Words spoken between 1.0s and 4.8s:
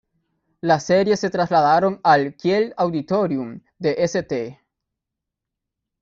se trasladaron al Kiel Auditorium de St.